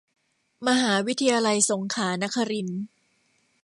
[0.67, 2.83] มหาวิทยาลัยสงขลานครินทร์